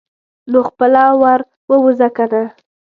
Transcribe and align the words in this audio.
نو 0.51 0.59
خپله 0.69 1.03
ور 1.21 1.39
ووځه 1.69 2.07
کنه. 2.15 2.43